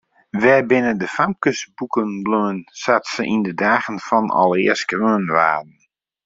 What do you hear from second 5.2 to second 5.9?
waarden?